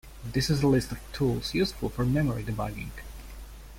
This 0.25 0.49
is 0.49 0.63
a 0.63 0.67
list 0.67 0.91
of 0.91 0.99
tools 1.13 1.53
useful 1.53 1.87
for 1.89 2.07
memory 2.07 2.43
debugging. 2.43 2.89